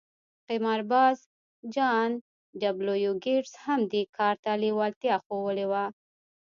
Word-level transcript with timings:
قمارباز 0.49 1.17
جان 1.75 2.11
ډبلیو 2.61 3.11
ګیټس 3.23 3.53
هم 3.65 3.79
دې 3.91 4.01
کار 4.17 4.35
ته 4.43 4.51
لېوالتیا 4.61 5.15
ښوولې 5.25 5.65
وه 5.71 5.85